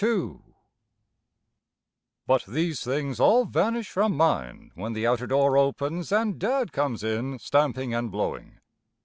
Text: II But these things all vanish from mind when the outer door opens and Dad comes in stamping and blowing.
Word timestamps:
II 0.03 0.39
But 2.25 2.43
these 2.47 2.83
things 2.83 3.19
all 3.19 3.45
vanish 3.45 3.91
from 3.91 4.17
mind 4.17 4.71
when 4.73 4.93
the 4.93 5.05
outer 5.05 5.27
door 5.27 5.59
opens 5.59 6.11
and 6.11 6.39
Dad 6.39 6.71
comes 6.73 7.03
in 7.03 7.37
stamping 7.37 7.93
and 7.93 8.09
blowing. 8.11 8.57